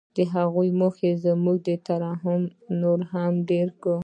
د 0.15 0.17
هغوی 0.33 0.69
مخونو 0.79 1.19
زموږ 1.25 1.59
ترحم 1.87 2.41
نور 2.81 2.99
هم 3.11 3.33
ډېر 3.49 3.67
کړ 3.83 3.97